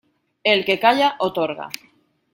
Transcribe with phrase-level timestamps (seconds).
[0.53, 1.69] El que calla, otorga.